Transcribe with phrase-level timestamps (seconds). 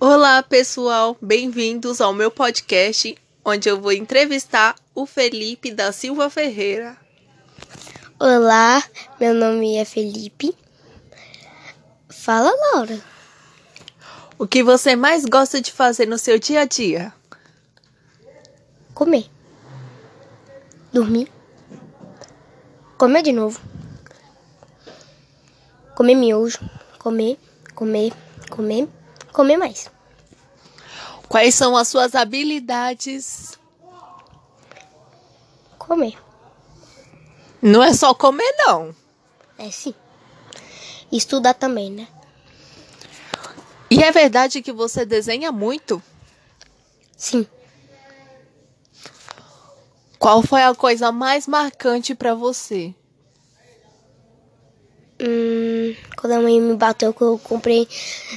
[0.00, 6.96] Olá, pessoal, bem-vindos ao meu podcast, onde eu vou entrevistar o Felipe da Silva Ferreira.
[8.18, 8.82] Olá,
[9.20, 10.54] meu nome é Felipe.
[12.08, 13.00] Fala, Laura.
[14.36, 17.14] O que você mais gosta de fazer no seu dia a dia?
[18.92, 19.30] Comer.
[20.92, 21.30] Dormir.
[22.98, 23.60] Comer de novo.
[25.94, 26.58] Comer miojo.
[26.98, 27.38] Comer,
[27.74, 28.12] comer,
[28.50, 28.88] comer,
[29.34, 29.90] comer mais.
[31.28, 33.58] Quais são as suas habilidades?
[35.76, 36.16] Comer.
[37.60, 38.94] Não é só comer, não.
[39.58, 39.92] É sim.
[41.10, 42.08] Estudar também, né?
[43.90, 46.02] E é verdade que você desenha muito?
[47.16, 47.46] Sim.
[50.18, 52.94] Qual foi a coisa mais marcante para você?
[55.20, 57.88] Hum, quando a mãe me bateu, que eu comprei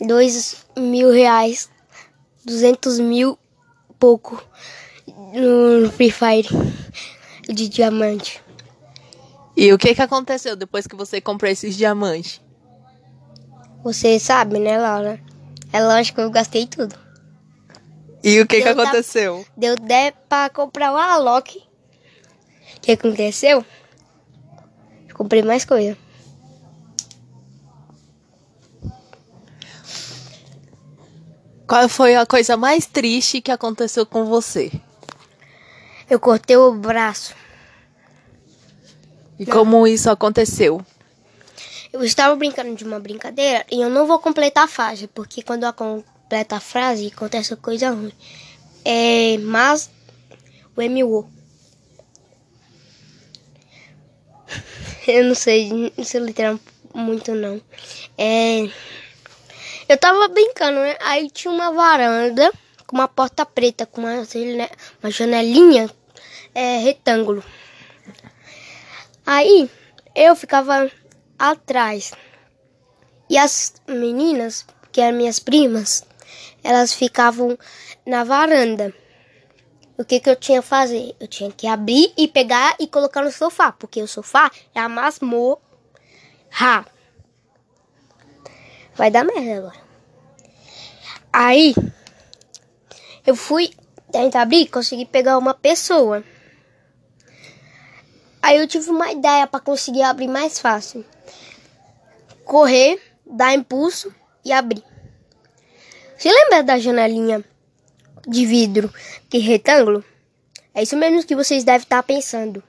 [0.00, 1.68] dois mil reais,
[2.44, 3.38] duzentos mil
[3.98, 4.42] pouco
[5.32, 6.48] no Free Fire
[7.48, 8.42] de diamante.
[9.56, 12.40] E o que, que aconteceu depois que você comprou esses diamantes?
[13.82, 15.20] Você sabe, né, Laura?
[15.72, 16.94] É lógico que eu gastei tudo.
[18.22, 19.46] E o que, que Deu da- aconteceu?
[19.56, 21.58] Deu 10 pra comprar o Alok.
[21.58, 23.64] O que aconteceu?
[25.08, 25.96] Eu comprei mais coisa.
[31.68, 34.72] Qual foi a coisa mais triste que aconteceu com você?
[36.08, 37.34] Eu cortei o braço.
[39.38, 40.82] E como isso aconteceu?
[41.92, 45.64] Eu estava brincando de uma brincadeira e eu não vou completar a frase, porque quando
[45.64, 48.14] eu completo a frase acontece coisa ruim.
[48.82, 49.90] É, mas
[50.74, 51.28] o MO.
[55.06, 56.58] Eu não sei, não sei literar
[56.94, 57.60] muito não.
[58.16, 58.70] É,
[59.88, 60.96] eu tava brincando, né?
[61.00, 62.52] Aí tinha uma varanda
[62.86, 64.26] com uma porta preta, com uma,
[65.02, 65.90] uma janelinha
[66.54, 67.42] é, retângulo.
[69.26, 69.70] Aí
[70.14, 70.90] eu ficava
[71.38, 72.12] atrás.
[73.30, 76.04] E as meninas, que eram minhas primas,
[76.64, 77.58] elas ficavam
[78.06, 78.94] na varanda.
[79.98, 81.14] O que, que eu tinha que fazer?
[81.20, 84.88] Eu tinha que abrir e pegar e colocar no sofá, porque o sofá é a
[84.88, 85.58] masmorra.
[88.98, 89.80] Vai dar merda agora.
[91.32, 91.72] Aí,
[93.24, 93.70] eu fui
[94.10, 96.24] tentar abrir consegui pegar uma pessoa.
[98.42, 101.04] Aí eu tive uma ideia para conseguir abrir mais fácil.
[102.44, 104.12] Correr, dar impulso
[104.44, 104.82] e abrir.
[106.16, 107.44] Você lembra da janelinha
[108.26, 108.92] de vidro
[109.30, 110.04] que retângulo?
[110.74, 112.64] É isso mesmo que vocês devem estar pensando.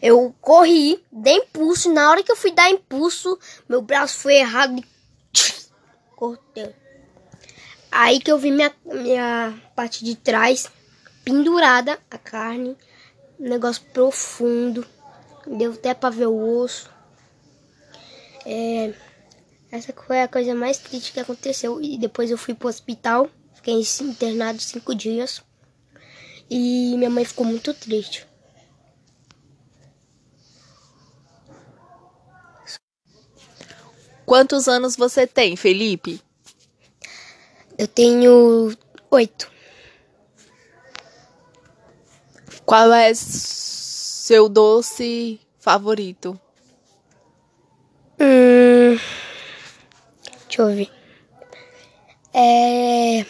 [0.00, 4.82] Eu corri, dei impulso, na hora que eu fui dar impulso, meu braço foi errado
[6.22, 6.72] cortei.
[7.90, 10.70] Aí que eu vi minha, minha parte de trás
[11.24, 12.76] pendurada, a carne,
[13.40, 14.86] um negócio profundo.
[15.44, 16.88] Deu até pra ver o osso.
[18.46, 18.94] É,
[19.72, 21.82] essa foi a coisa mais triste que aconteceu.
[21.82, 23.28] E depois eu fui pro hospital.
[23.54, 25.42] Fiquei internado cinco dias.
[26.48, 28.28] E minha mãe ficou muito triste.
[34.32, 36.18] Quantos anos você tem, Felipe?
[37.76, 38.74] Eu tenho
[39.10, 39.52] oito.
[42.64, 46.40] Qual é seu doce favorito?
[48.18, 48.98] Hum,
[50.46, 50.90] deixa eu ver.
[52.32, 53.26] É.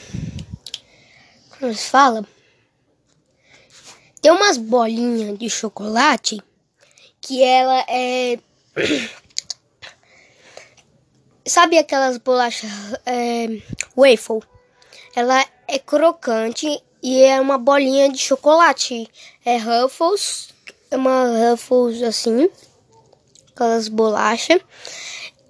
[1.58, 2.24] Como se fala?
[4.20, 6.40] Tem umas bolinhas de chocolate
[7.20, 8.38] que ela é.
[11.44, 12.70] Sabe aquelas bolachas
[13.04, 13.48] é,
[13.96, 14.40] waffle?
[15.14, 19.10] Ela é crocante e é uma bolinha de chocolate.
[19.44, 20.50] É Ruffles,
[20.88, 22.48] é uma Ruffles assim,
[23.50, 24.60] aquelas bolachas.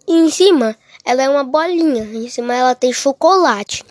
[0.09, 2.05] E em cima, ela é uma bolinha.
[2.05, 3.85] Em cima ela tem chocolate.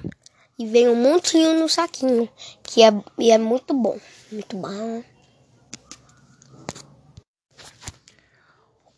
[0.57, 2.27] E vem um montinho no saquinho.
[2.63, 3.97] Que é, e é muito bom.
[4.31, 5.03] Muito bom.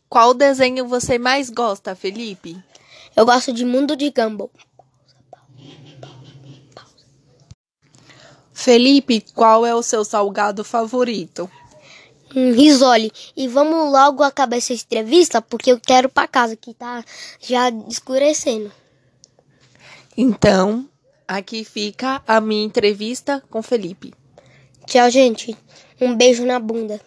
[0.07, 2.63] Qual desenho você mais gosta, Felipe?
[3.15, 4.51] Eu gosto de Mundo de Gumball.
[8.51, 11.49] Felipe, qual é o seu salgado favorito?
[12.35, 13.11] Um risole.
[13.35, 17.03] E vamos logo acabar essa entrevista, porque eu quero pra casa, que tá
[17.39, 18.71] já escurecendo.
[20.15, 20.87] Então,
[21.27, 24.13] aqui fica a minha entrevista com Felipe.
[24.87, 25.55] Tchau, gente.
[25.99, 26.99] Um beijo na bunda.